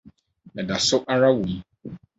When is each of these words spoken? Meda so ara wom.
Meda 0.53 0.77
so 0.87 0.97
ara 1.13 1.27
wom. 1.35 1.51